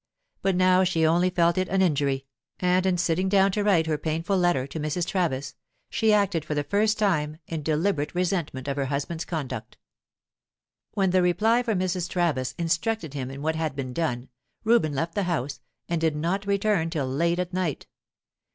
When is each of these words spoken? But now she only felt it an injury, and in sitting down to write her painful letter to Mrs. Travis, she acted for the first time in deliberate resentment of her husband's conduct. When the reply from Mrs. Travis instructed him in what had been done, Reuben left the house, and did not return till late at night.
But 0.41 0.55
now 0.55 0.83
she 0.83 1.05
only 1.05 1.29
felt 1.29 1.59
it 1.59 1.69
an 1.69 1.83
injury, 1.83 2.25
and 2.59 2.87
in 2.87 2.97
sitting 2.97 3.29
down 3.29 3.51
to 3.51 3.63
write 3.63 3.85
her 3.85 3.99
painful 3.99 4.35
letter 4.35 4.65
to 4.65 4.79
Mrs. 4.79 5.05
Travis, 5.05 5.53
she 5.91 6.11
acted 6.11 6.43
for 6.43 6.55
the 6.55 6.63
first 6.63 6.97
time 6.97 7.37
in 7.45 7.61
deliberate 7.61 8.15
resentment 8.15 8.67
of 8.67 8.77
her 8.77 8.85
husband's 8.85 9.25
conduct. 9.25 9.77
When 10.95 11.11
the 11.11 11.21
reply 11.21 11.61
from 11.61 11.77
Mrs. 11.77 12.09
Travis 12.09 12.55
instructed 12.57 13.13
him 13.13 13.29
in 13.29 13.43
what 13.43 13.55
had 13.55 13.75
been 13.75 13.93
done, 13.93 14.29
Reuben 14.63 14.93
left 14.95 15.13
the 15.13 15.21
house, 15.29 15.59
and 15.87 16.01
did 16.01 16.15
not 16.15 16.47
return 16.47 16.89
till 16.89 17.05
late 17.07 17.37
at 17.37 17.53
night. 17.53 17.85